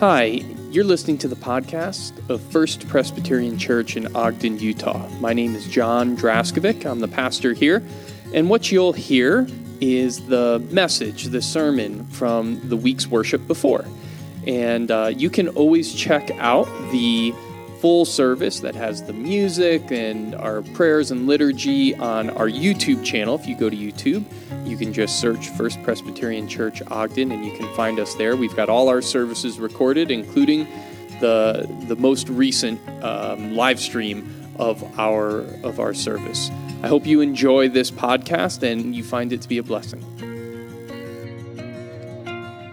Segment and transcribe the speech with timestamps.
[0.00, 5.06] Hi, you're listening to the podcast of First Presbyterian Church in Ogden, Utah.
[5.20, 6.86] My name is John Draskovic.
[6.86, 7.82] I'm the pastor here.
[8.32, 9.46] And what you'll hear
[9.82, 13.84] is the message, the sermon from the week's worship before.
[14.46, 17.34] And uh, you can always check out the
[17.80, 23.34] full service that has the music and our prayers and liturgy on our YouTube channel.
[23.34, 24.24] If you go to YouTube,
[24.68, 28.36] you can just search First Presbyterian Church Ogden and you can find us there.
[28.36, 30.66] We've got all our services recorded, including
[31.20, 36.50] the the most recent um, live stream of our of our service.
[36.82, 40.04] I hope you enjoy this podcast and you find it to be a blessing.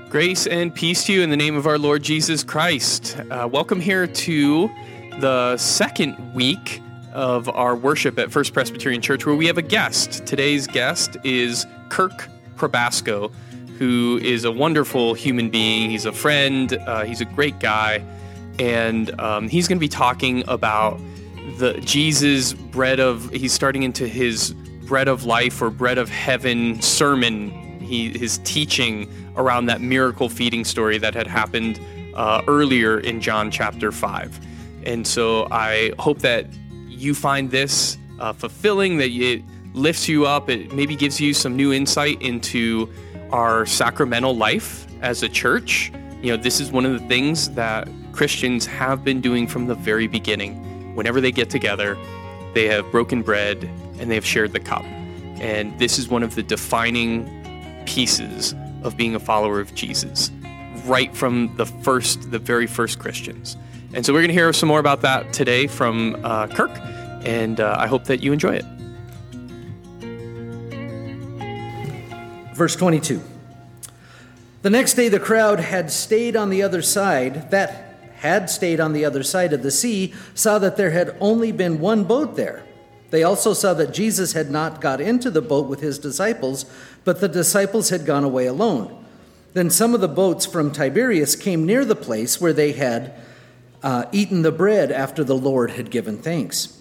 [0.09, 3.17] Grace and peace to you in the name of our Lord Jesus Christ.
[3.30, 4.70] Uh, welcome here to
[5.20, 6.81] the second week
[7.12, 10.25] of our worship at First Presbyterian Church, where we have a guest.
[10.27, 13.33] Today's guest is Kirk Probasco,
[13.80, 15.89] who is a wonderful human being.
[15.89, 18.03] He's a friend, uh, he's a great guy,
[18.59, 21.00] and um, he's going to be talking about
[21.58, 23.31] the Jesus bread of.
[23.31, 24.53] He's starting into his
[24.86, 27.49] bread of life or bread of heaven sermon.
[27.80, 31.80] He, his teaching around that miracle feeding story that had happened
[32.14, 34.39] uh, earlier in John chapter 5.
[34.88, 36.47] And so I hope that
[36.88, 39.43] you find this uh, fulfilling, that it
[39.73, 42.89] lifts you up, it maybe gives you some new insight into
[43.31, 45.91] our sacramental life as a church.
[46.21, 49.75] You know, this is one of the things that Christians have been doing from the
[49.75, 50.95] very beginning.
[50.95, 51.97] Whenever they get together,
[52.53, 54.85] they have broken bread and they have shared the cup.
[55.41, 60.31] And this is one of the defining pieces of being a follower of Jesus,
[60.85, 63.58] right from the first, the very first Christians.
[63.98, 66.70] And so we're going to hear some more about that today from uh, Kirk,
[67.26, 68.66] and uh, I hope that you enjoy it.
[72.54, 73.20] Verse 22.
[74.62, 78.94] The next day, the crowd had stayed on the other side, that had stayed on
[78.94, 82.64] the other side of the sea, saw that there had only been one boat there.
[83.10, 86.66] They also saw that Jesus had not got into the boat with his disciples,
[87.04, 89.04] but the disciples had gone away alone.
[89.54, 93.11] Then some of the boats from Tiberias came near the place where they had
[93.83, 96.73] uh, eaten the bread after the Lord had given thanks.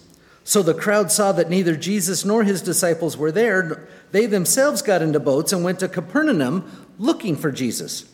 [0.43, 3.87] So the crowd saw that neither Jesus nor his disciples were there.
[4.11, 8.09] They themselves got into boats and went to Capernaum looking for Jesus.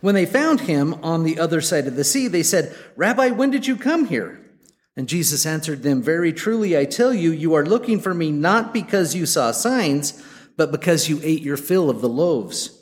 [0.00, 3.50] When they found him on the other side of the sea, they said, Rabbi, when
[3.50, 4.40] did you come here?
[4.96, 8.74] And Jesus answered them, Very truly, I tell you, you are looking for me not
[8.74, 10.22] because you saw signs,
[10.56, 12.77] but because you ate your fill of the loaves.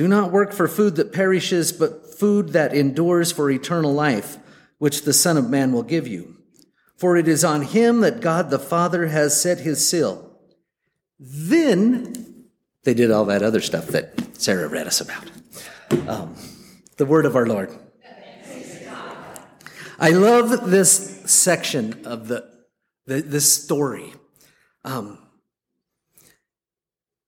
[0.00, 4.38] Do not work for food that perishes, but food that endures for eternal life
[4.78, 6.38] which the Son of Man will give you.
[6.96, 10.38] For it is on him that God the Father has set his seal.
[11.18, 12.46] Then
[12.84, 15.30] they did all that other stuff that Sarah read us about.
[16.08, 16.34] Um,
[16.96, 17.70] the word of our Lord.
[19.98, 22.50] I love this section of the,
[23.04, 24.14] the this story.
[24.82, 25.18] Um,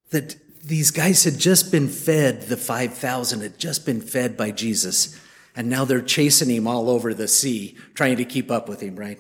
[0.09, 5.19] that these guys had just been fed, the 5,000 had just been fed by Jesus
[5.55, 8.97] and now they're chasing him all over the sea, trying to keep up with him,
[8.97, 9.19] right?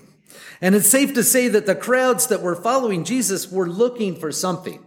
[0.60, 4.32] And it's safe to say that the crowds that were following Jesus were looking for
[4.32, 4.84] something.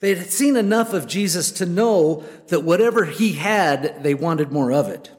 [0.00, 4.72] They had seen enough of Jesus to know that whatever he had, they wanted more
[4.72, 5.10] of it.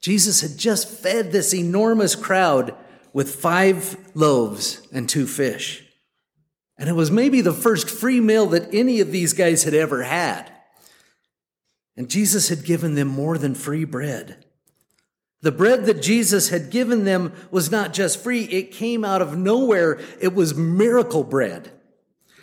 [0.00, 2.74] Jesus had just fed this enormous crowd
[3.12, 5.83] with five loaves and two fish.
[6.76, 10.02] And it was maybe the first free meal that any of these guys had ever
[10.02, 10.50] had.
[11.96, 14.44] And Jesus had given them more than free bread.
[15.42, 19.36] The bread that Jesus had given them was not just free, it came out of
[19.36, 20.00] nowhere.
[20.20, 21.70] It was miracle bread.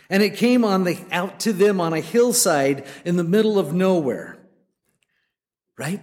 [0.08, 3.74] And it came on the, out to them on a hillside in the middle of
[3.74, 4.38] nowhere.
[5.76, 6.02] Right?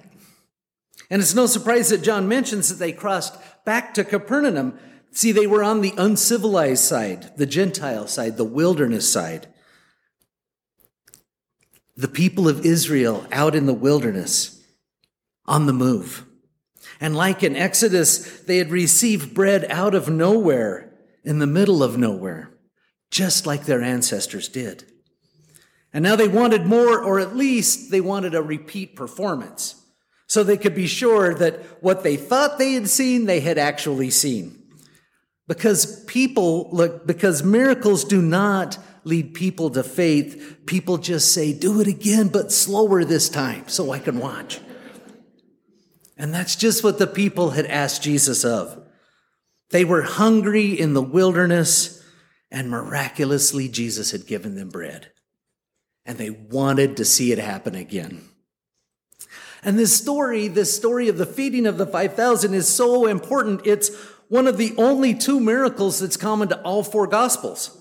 [1.10, 3.36] And it's no surprise that John mentions that they crossed
[3.66, 4.78] back to Capernaum.
[5.12, 9.48] See, they were on the uncivilized side, the Gentile side, the wilderness side
[12.00, 14.64] the people of Israel out in the wilderness
[15.46, 16.26] on the move.
[17.02, 20.94] And like in Exodus, they had received bread out of nowhere
[21.26, 22.52] in the middle of nowhere,
[23.12, 24.86] just like their ancestors did.
[25.92, 29.76] And now they wanted more, or at least they wanted a repeat performance.
[30.26, 34.10] So they could be sure that what they thought they had seen, they had actually
[34.10, 34.59] seen.
[35.50, 41.82] Because people, look, because miracles do not lead people to faith, people just say, do
[41.82, 44.60] it again, but slower this time so I can watch.
[46.16, 48.80] And that's just what the people had asked Jesus of.
[49.72, 52.04] They were hungry in the wilderness,
[52.52, 55.12] and miraculously, Jesus had given them bread.
[56.06, 58.22] And they wanted to see it happen again.
[59.64, 63.66] And this story, this story of the feeding of the 5,000 is so important.
[63.66, 63.90] It's
[64.30, 67.76] one of the only two miracles that's common to all four gospels.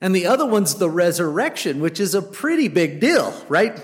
[0.00, 3.80] And the other one's the resurrection, which is a pretty big deal, right?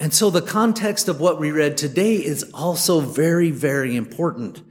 [0.00, 4.62] And so the context of what we read today is also very, very important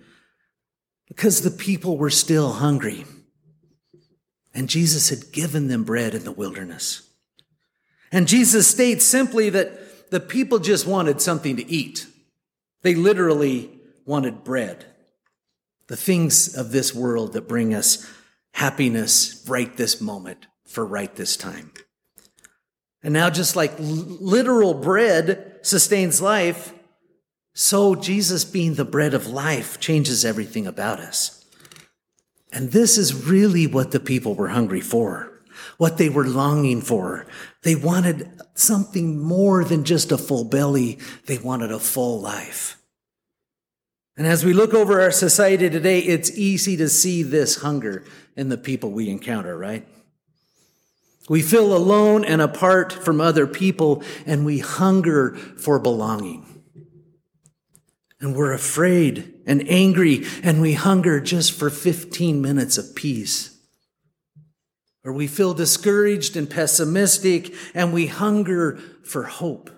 [1.07, 3.05] because the people were still hungry.
[4.53, 7.09] And Jesus had given them bread in the wilderness.
[8.11, 12.07] And Jesus states simply that the people just wanted something to eat.
[12.81, 13.71] They literally
[14.05, 14.85] wanted bread.
[15.87, 18.11] The things of this world that bring us
[18.53, 21.71] happiness right this moment for right this time.
[23.03, 26.73] And now, just like literal bread sustains life,
[27.53, 31.45] so Jesus, being the bread of life, changes everything about us.
[32.51, 35.31] And this is really what the people were hungry for,
[35.77, 37.27] what they were longing for.
[37.63, 40.97] They wanted something more than just a full belly,
[41.27, 42.77] they wanted a full life.
[44.17, 48.49] And as we look over our society today, it's easy to see this hunger in
[48.49, 49.85] the people we encounter, right?
[51.27, 56.45] We feel alone and apart from other people, and we hunger for belonging.
[58.21, 63.57] And we're afraid and angry, and we hunger just for 15 minutes of peace.
[65.03, 69.69] Or we feel discouraged and pessimistic, and we hunger for hope.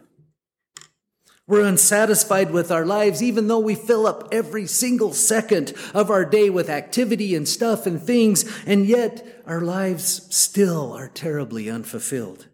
[1.47, 6.25] We're unsatisfied with our lives, even though we fill up every single second of our
[6.25, 12.47] day with activity and stuff and things, and yet our lives still are terribly unfulfilled.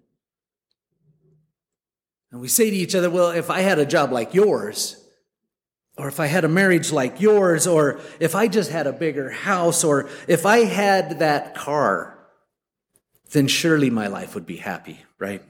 [2.31, 5.03] And we say to each other, well, if I had a job like yours,
[5.97, 9.31] or if I had a marriage like yours, or if I just had a bigger
[9.31, 12.17] house, or if I had that car,
[13.31, 15.41] then surely my life would be happy, right?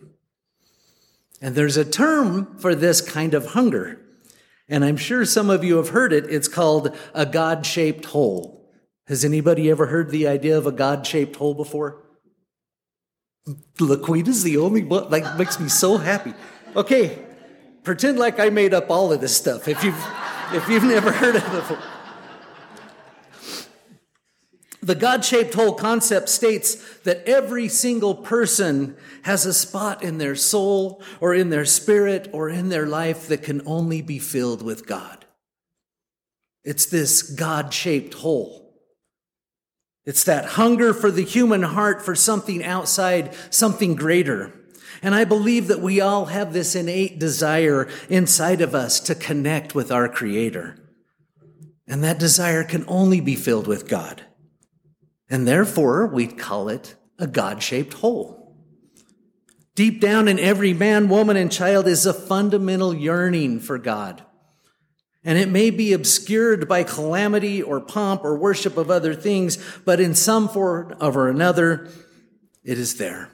[1.44, 4.00] And there's a term for this kind of hunger.
[4.69, 6.24] And I'm sure some of you have heard it.
[6.30, 8.72] It's called a God shaped hole.
[9.07, 12.01] Has anybody ever heard the idea of a God shaped hole before?
[14.38, 16.34] is the only one, like, makes me so happy.
[16.78, 17.19] Okay,
[17.84, 20.01] pretend like I made up all of this stuff if you've,
[20.54, 21.78] if you've never heard of it before.
[24.83, 30.35] The God shaped hole concept states that every single person has a spot in their
[30.35, 34.85] soul or in their spirit or in their life that can only be filled with
[34.85, 35.25] God.
[36.65, 38.77] It's this God shaped hole.
[40.06, 44.51] It's that hunger for the human heart for something outside, something greater.
[45.01, 49.74] And I believe that we all have this innate desire inside of us to connect
[49.74, 50.77] with our Creator.
[51.88, 54.25] And that desire can only be filled with God.
[55.33, 58.56] And therefore, we call it a God shaped hole.
[59.74, 64.24] Deep down in every man, woman, and child is a fundamental yearning for God.
[65.24, 70.00] And it may be obscured by calamity or pomp or worship of other things, but
[70.00, 71.89] in some form or another,
[72.63, 73.31] it is there.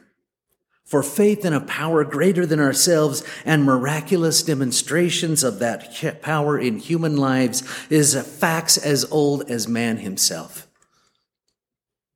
[0.86, 6.78] For faith in a power greater than ourselves and miraculous demonstrations of that power in
[6.78, 10.69] human lives is a facts as old as man himself.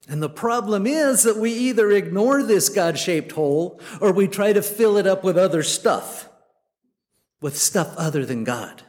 [0.07, 4.51] And the problem is that we either ignore this God shaped hole or we try
[4.51, 6.29] to fill it up with other stuff,
[7.41, 8.83] with stuff other than God.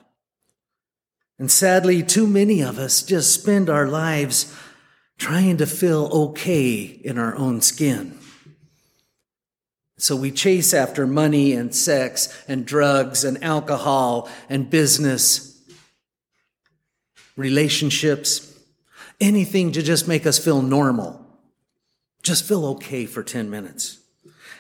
[1.39, 4.57] And sadly, too many of us just spend our lives
[5.19, 8.19] trying to feel okay in our own skin.
[9.97, 15.63] So we chase after money and sex and drugs and alcohol and business,
[17.37, 18.54] relationships
[19.25, 21.25] anything to just make us feel normal,
[22.23, 23.99] just feel okay for 10 minutes.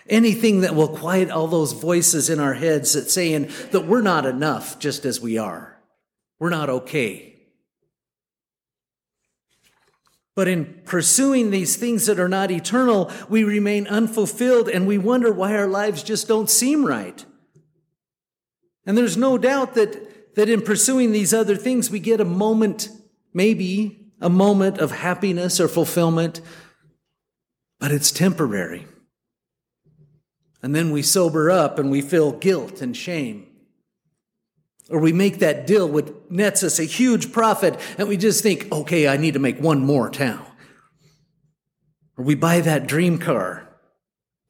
[0.08, 4.26] Anything that will quiet all those voices in our heads that saying that we're not
[4.26, 5.78] enough just as we are.
[6.38, 7.36] We're not okay.
[10.34, 15.32] But in pursuing these things that are not eternal, we remain unfulfilled and we wonder
[15.32, 17.24] why our lives just don't seem right.
[18.84, 22.88] And there's no doubt that, that in pursuing these other things, we get a moment,
[23.32, 26.40] maybe, a moment of happiness or fulfillment,
[27.78, 28.86] but it's temporary.
[30.62, 33.46] And then we sober up and we feel guilt and shame.
[34.88, 38.72] Or we make that deal which nets us a huge profit and we just think,
[38.72, 40.46] okay, I need to make one more now.
[42.16, 43.68] Or we buy that dream car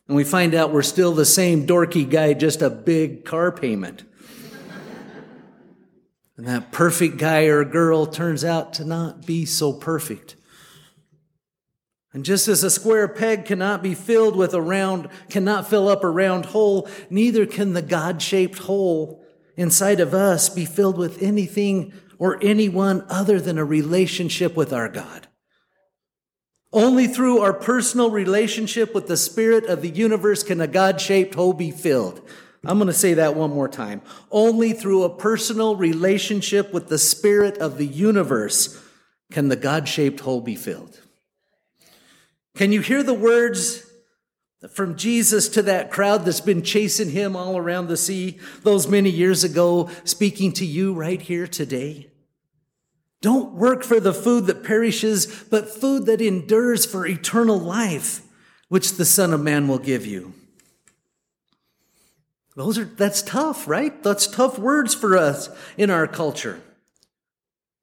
[0.07, 4.05] and we find out we're still the same dorky guy, just a big car payment.
[6.37, 10.37] And that perfect guy or girl turns out to not be so perfect.
[12.13, 16.05] And just as a square peg cannot be filled with a round, cannot fill up
[16.05, 19.25] a round hole, neither can the God shaped hole
[19.57, 24.89] inside of us be filled with anything or anyone other than a relationship with our
[24.89, 25.27] God.
[26.73, 31.35] Only through our personal relationship with the Spirit of the universe can a God shaped
[31.35, 32.21] hole be filled.
[32.67, 34.03] I'm going to say that one more time.
[34.31, 38.81] Only through a personal relationship with the Spirit of the universe
[39.33, 41.01] can the God shaped hole be filled.
[42.57, 43.85] Can you hear the words
[44.71, 49.11] from Jesus to that crowd that's been chasing him all around the sea those many
[49.11, 52.11] years ago, speaking to you right here today?
[53.21, 58.21] Don't work for the food that perishes, but food that endures for eternal life,
[58.69, 60.35] which the Son of Man will give you.
[62.57, 64.03] Those are, that's tough, right?
[64.03, 66.61] That's tough words for us in our culture.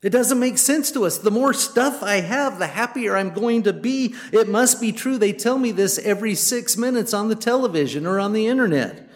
[0.01, 1.19] It doesn't make sense to us.
[1.19, 4.15] The more stuff I have, the happier I'm going to be.
[4.31, 5.17] It must be true.
[5.17, 9.07] They tell me this every six minutes on the television or on the internet.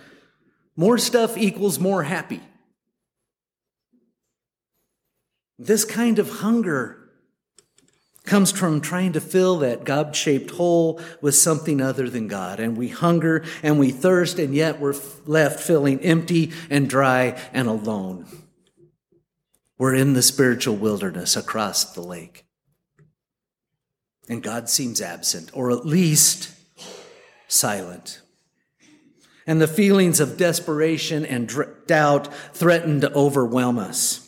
[0.75, 2.41] More stuff equals more happy.
[5.57, 7.04] This kind of hunger
[8.25, 12.59] comes from trying to fill that God shaped hole with something other than God.
[12.59, 17.67] And we hunger and we thirst, and yet we're left feeling empty and dry and
[17.67, 18.25] alone.
[19.77, 22.45] We're in the spiritual wilderness across the lake.
[24.27, 26.49] And God seems absent, or at least
[27.47, 28.21] silent.
[29.45, 31.53] And the feelings of desperation and
[31.85, 34.24] doubt threaten to overwhelm us.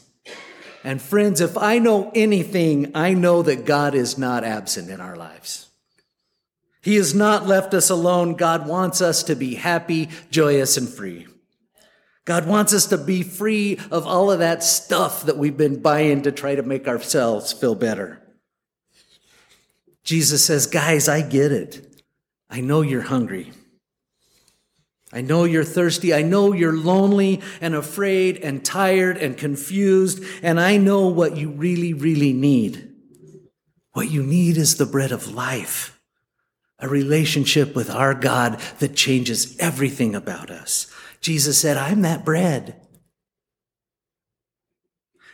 [0.87, 5.17] And friends, if I know anything, I know that God is not absent in our
[5.17, 5.67] lives.
[6.81, 8.35] He has not left us alone.
[8.35, 11.27] God wants us to be happy, joyous, and free.
[12.23, 16.21] God wants us to be free of all of that stuff that we've been buying
[16.21, 18.21] to try to make ourselves feel better.
[20.05, 22.01] Jesus says, Guys, I get it.
[22.49, 23.51] I know you're hungry.
[25.17, 26.13] I know you're thirsty.
[26.13, 30.23] I know you're lonely and afraid and tired and confused.
[30.43, 32.93] And I know what you really, really need.
[33.93, 35.99] What you need is the bread of life,
[36.77, 40.85] a relationship with our God that changes everything about us.
[41.19, 42.79] Jesus said, I'm that bread.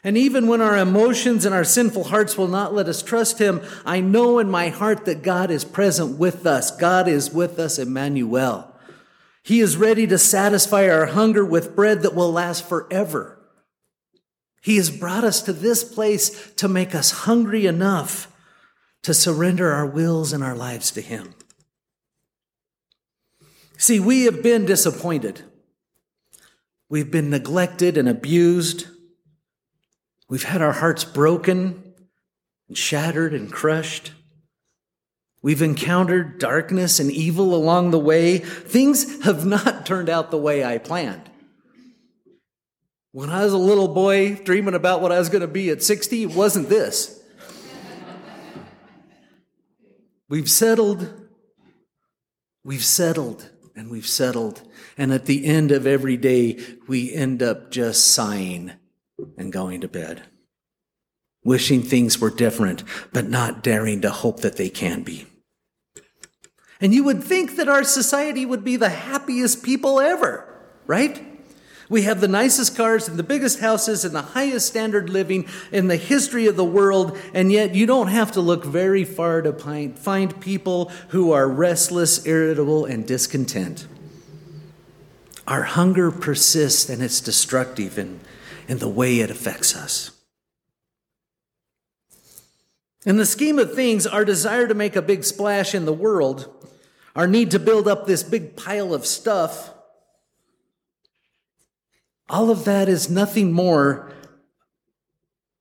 [0.02, 3.62] And even when our emotions and our sinful hearts will not let us trust Him,
[3.86, 6.72] I know in my heart that God is present with us.
[6.72, 8.73] God is with us, Emmanuel.
[9.44, 13.38] He is ready to satisfy our hunger with bread that will last forever.
[14.62, 18.34] He has brought us to this place to make us hungry enough
[19.02, 21.36] to surrender our wills and our lives to Him.
[23.78, 25.42] See, we have been disappointed.
[26.88, 28.88] We've been neglected and abused.
[30.30, 31.94] We've had our hearts broken
[32.70, 34.14] and shattered and crushed.
[35.44, 38.38] We've encountered darkness and evil along the way.
[38.38, 41.30] Things have not turned out the way I planned.
[43.12, 45.84] When I was a little boy dreaming about what I was going to be at
[45.84, 47.22] 60, it wasn't this.
[50.30, 51.14] We've settled,
[52.64, 54.64] we've settled, and we've settled.
[54.98, 58.72] And at the end of every day, we end up just sighing
[59.38, 60.24] and going to bed,
[61.44, 65.28] wishing things were different, but not daring to hope that they can be.
[66.84, 70.46] And you would think that our society would be the happiest people ever,
[70.86, 71.25] right?
[71.88, 75.88] We have the nicest cars and the biggest houses and the highest standard living in
[75.88, 79.54] the history of the world, and yet you don't have to look very far to
[79.96, 83.88] find people who are restless, irritable, and discontent.
[85.48, 88.20] Our hunger persists and it's destructive in,
[88.68, 90.12] in the way it affects us.
[93.06, 96.50] In the scheme of things, our desire to make a big splash in the world
[97.15, 99.72] our need to build up this big pile of stuff,
[102.29, 104.12] all of that is nothing more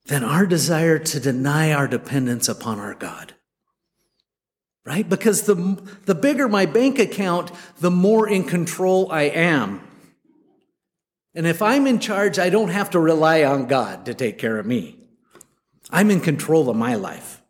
[0.07, 3.35] than our desire to deny our dependence upon our God.
[4.85, 5.09] Right?
[5.09, 9.81] Because the, the bigger my bank account, the more in control I am.
[11.35, 14.59] And if I'm in charge, I don't have to rely on God to take care
[14.59, 14.99] of me.
[15.91, 17.43] I'm in control of my life.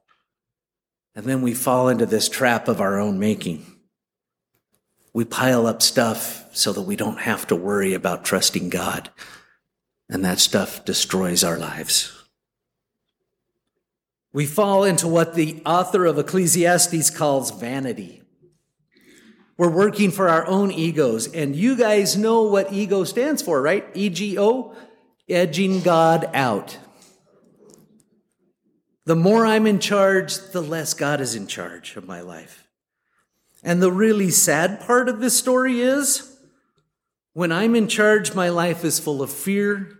[1.14, 3.72] And then we fall into this trap of our own making.
[5.14, 9.11] We pile up stuff so that we don't have to worry about trusting God.
[10.09, 12.12] And that stuff destroys our lives.
[14.33, 18.23] We fall into what the author of Ecclesiastes calls vanity.
[19.59, 21.33] We're working for our own egos.
[21.33, 23.85] And you guys know what ego stands for, right?
[23.95, 24.75] EGO,
[25.28, 26.78] edging God out.
[29.04, 32.69] The more I'm in charge, the less God is in charge of my life.
[33.62, 36.37] And the really sad part of this story is
[37.33, 39.99] When I'm in charge, my life is full of fear,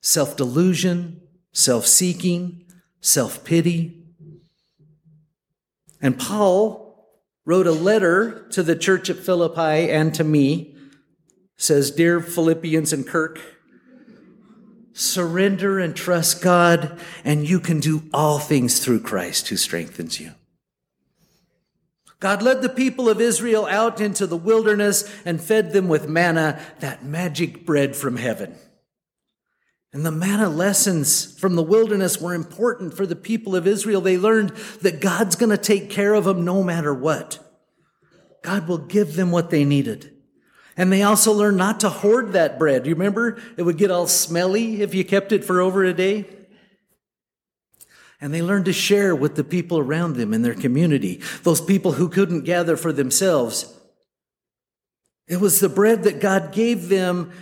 [0.00, 1.20] self delusion,
[1.52, 2.64] self seeking,
[3.00, 3.96] self pity.
[6.02, 6.90] And Paul
[7.44, 10.74] wrote a letter to the church at Philippi and to me,
[11.56, 13.38] says, Dear Philippians and Kirk,
[14.92, 20.32] surrender and trust God, and you can do all things through Christ who strengthens you.
[22.20, 26.60] God led the people of Israel out into the wilderness and fed them with manna,
[26.80, 28.54] that magic bread from heaven.
[29.92, 34.02] And the manna lessons from the wilderness were important for the people of Israel.
[34.02, 34.50] They learned
[34.82, 37.38] that God's going to take care of them no matter what.
[38.42, 40.12] God will give them what they needed.
[40.76, 42.86] And they also learned not to hoard that bread.
[42.86, 43.40] You remember?
[43.56, 46.26] It would get all smelly if you kept it for over a day.
[48.20, 51.92] And they learned to share with the people around them in their community, those people
[51.92, 53.74] who couldn't gather for themselves.
[55.26, 57.32] It was the bread that God gave them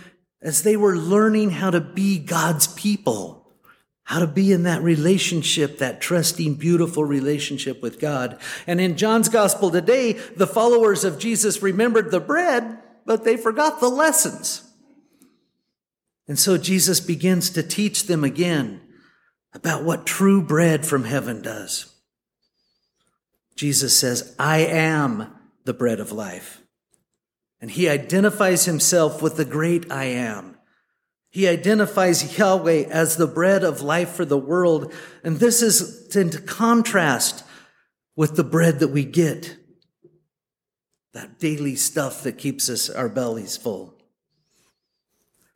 [0.41, 3.51] as they were learning how to be God's people,
[4.03, 8.39] how to be in that relationship, that trusting, beautiful relationship with God.
[8.65, 13.81] And in John's gospel today, the followers of Jesus remembered the bread, but they forgot
[13.81, 14.63] the lessons.
[16.27, 18.81] And so Jesus begins to teach them again
[19.59, 21.93] about what true bread from heaven does.
[23.57, 25.33] Jesus says, I am
[25.65, 26.61] the bread of life.
[27.59, 30.55] And he identifies himself with the great I am.
[31.29, 34.93] He identifies Yahweh as the bread of life for the world.
[35.25, 37.43] And this is in contrast
[38.15, 39.57] with the bread that we get.
[41.11, 43.93] That daily stuff that keeps us, our bellies full.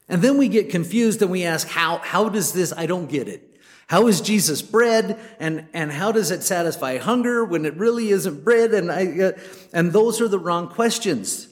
[0.10, 3.30] And then we get confused and we ask, how, how does this, I don't get
[3.30, 3.53] it.
[3.88, 8.44] How is Jesus bread and, and how does it satisfy hunger when it really isn't
[8.44, 8.74] bread?
[8.74, 9.32] And I, uh,
[9.74, 11.48] and those are the wrong questions.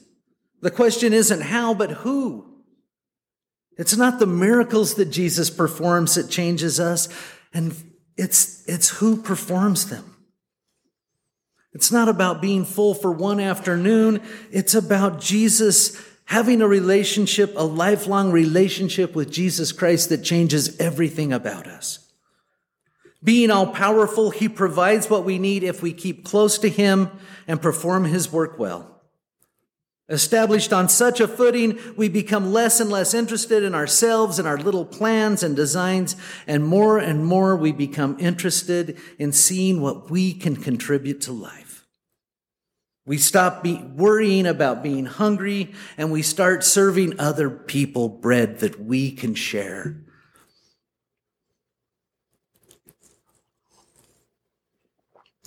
[0.60, 2.52] The question isn't how, but who.
[3.76, 7.08] It's not the miracles that Jesus performs that changes us,
[7.52, 7.74] and
[8.16, 10.16] it's, it's who performs them.
[11.72, 14.20] It's not about being full for one afternoon.
[14.50, 21.32] It's about Jesus having a relationship, a lifelong relationship with Jesus Christ that changes everything
[21.32, 22.01] about us.
[23.24, 27.10] Being all powerful, he provides what we need if we keep close to him
[27.46, 28.92] and perform his work well.
[30.08, 34.58] Established on such a footing, we become less and less interested in ourselves and our
[34.58, 40.34] little plans and designs, and more and more we become interested in seeing what we
[40.34, 41.86] can contribute to life.
[43.06, 48.80] We stop be- worrying about being hungry and we start serving other people bread that
[48.80, 49.96] we can share.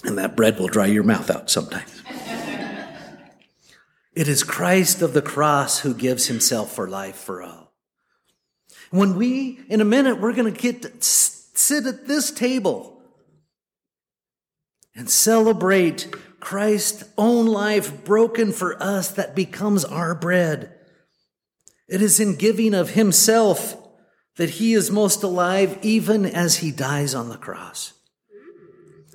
[0.06, 2.04] And that bread will dry your mouth out sometimes.
[4.13, 7.74] it is Christ of the cross who gives himself for life for all.
[8.91, 13.02] When we, in a minute, we're going to get to sit at this table
[14.96, 20.72] and celebrate Christ's own life broken for us that becomes our bread.
[21.88, 23.76] It is in giving of himself
[24.38, 27.94] that he is most alive even as he dies on the cross.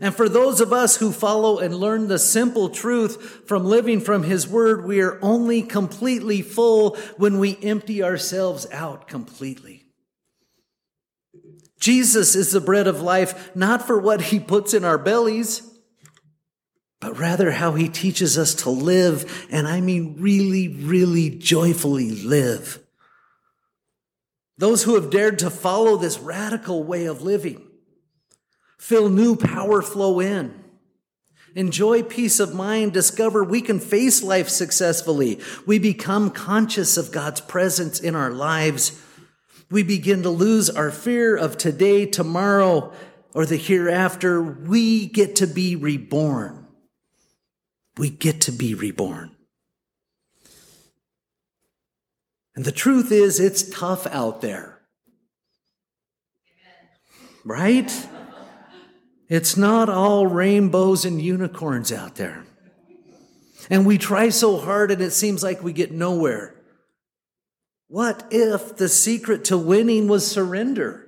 [0.00, 4.22] And for those of us who follow and learn the simple truth from living from
[4.22, 9.84] His Word, we are only completely full when we empty ourselves out completely.
[11.78, 15.62] Jesus is the bread of life, not for what He puts in our bellies,
[16.98, 22.80] but rather how He teaches us to live, and I mean really, really joyfully live.
[24.56, 27.69] Those who have dared to follow this radical way of living
[28.80, 30.54] Feel new power flow in.
[31.54, 32.94] Enjoy peace of mind.
[32.94, 35.38] Discover we can face life successfully.
[35.66, 38.98] We become conscious of God's presence in our lives.
[39.70, 42.94] We begin to lose our fear of today, tomorrow,
[43.34, 44.42] or the hereafter.
[44.42, 46.66] We get to be reborn.
[47.98, 49.36] We get to be reborn.
[52.56, 54.80] And the truth is, it's tough out there.
[57.44, 57.92] Right?
[59.30, 62.44] It's not all rainbows and unicorns out there.
[63.70, 66.56] And we try so hard and it seems like we get nowhere.
[67.86, 71.06] What if the secret to winning was surrender?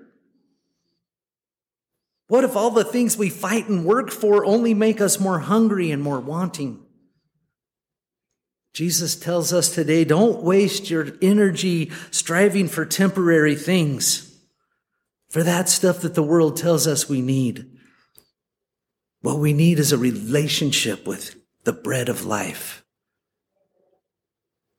[2.29, 5.91] What if all the things we fight and work for only make us more hungry
[5.91, 6.81] and more wanting?
[8.73, 14.33] Jesus tells us today don't waste your energy striving for temporary things,
[15.29, 17.72] for that stuff that the world tells us we need.
[19.23, 22.85] What we need is a relationship with the bread of life.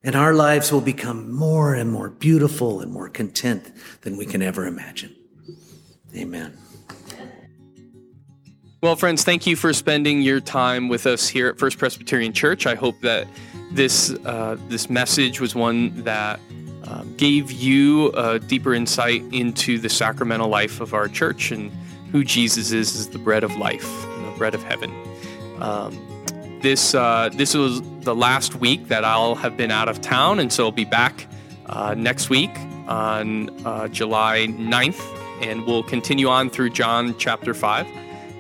[0.04, 4.42] And our lives will become more and more beautiful and more content than we can
[4.42, 5.16] ever imagine.
[6.14, 6.58] Amen.
[8.82, 12.68] Well, friends, thank you for spending your time with us here at First Presbyterian Church.
[12.68, 13.28] I hope that
[13.72, 16.42] this uh, this message was one that
[16.84, 21.72] um, gave you a deeper insight into the sacramental life of our church and
[22.12, 24.06] who Jesus is as the bread of life,
[24.38, 24.94] bread of heaven.
[25.60, 26.00] Um,
[26.62, 30.52] this uh, this was the last week that I'll have been out of town, and
[30.52, 31.28] so I'll be back
[31.68, 32.52] uh, next week
[32.88, 35.02] on uh, July 9th,
[35.42, 37.88] and we'll continue on through John chapter 5